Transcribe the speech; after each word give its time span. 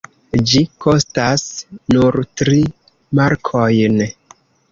Ĝi 0.51 0.61
kostas 0.85 1.43
nur 1.95 2.17
tri 2.43 2.57
markojn. 3.21 4.01